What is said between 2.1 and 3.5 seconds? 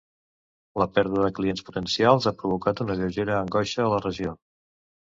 ha provocat una lleugera